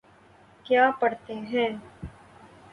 کیا 0.65 0.89
پڑھتے 0.99 1.33
ہیں 1.41 1.69